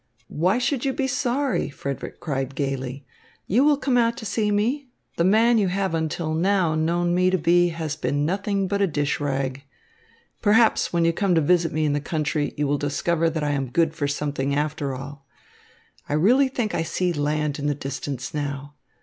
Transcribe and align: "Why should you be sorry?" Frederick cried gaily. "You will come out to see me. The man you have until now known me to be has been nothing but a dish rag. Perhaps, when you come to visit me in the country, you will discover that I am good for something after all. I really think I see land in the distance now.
"Why 0.29 0.57
should 0.57 0.83
you 0.83 0.93
be 0.93 1.05
sorry?" 1.05 1.69
Frederick 1.69 2.19
cried 2.19 2.55
gaily. 2.55 3.05
"You 3.45 3.63
will 3.63 3.77
come 3.77 3.97
out 3.97 4.17
to 4.17 4.25
see 4.25 4.49
me. 4.49 4.89
The 5.17 5.23
man 5.23 5.59
you 5.59 5.67
have 5.67 5.93
until 5.93 6.33
now 6.33 6.73
known 6.73 7.13
me 7.13 7.29
to 7.29 7.37
be 7.37 7.69
has 7.69 7.95
been 7.95 8.25
nothing 8.25 8.67
but 8.67 8.81
a 8.81 8.87
dish 8.87 9.19
rag. 9.19 9.63
Perhaps, 10.41 10.91
when 10.91 11.05
you 11.05 11.13
come 11.13 11.35
to 11.35 11.41
visit 11.41 11.71
me 11.71 11.85
in 11.85 11.93
the 11.93 12.01
country, 12.01 12.51
you 12.57 12.65
will 12.65 12.79
discover 12.79 13.29
that 13.29 13.43
I 13.43 13.51
am 13.51 13.69
good 13.69 13.93
for 13.93 14.07
something 14.07 14.55
after 14.55 14.95
all. 14.95 15.27
I 16.09 16.13
really 16.13 16.47
think 16.47 16.73
I 16.73 16.81
see 16.81 17.13
land 17.13 17.59
in 17.59 17.67
the 17.67 17.75
distance 17.75 18.33
now. 18.33 18.73